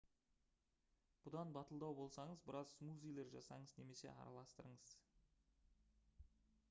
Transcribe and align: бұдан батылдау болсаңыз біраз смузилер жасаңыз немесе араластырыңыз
бұдан 1.25 1.51
батылдау 1.57 1.95
болсаңыз 1.99 2.41
біраз 2.47 2.73
смузилер 2.77 3.29
жасаңыз 3.37 3.77
немесе 3.83 4.11
араластырыңыз 4.15 4.99